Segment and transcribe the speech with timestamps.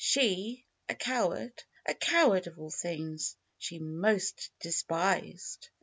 [0.03, 1.61] She, a coward!
[1.85, 5.69] A coward, of all things, she most despised.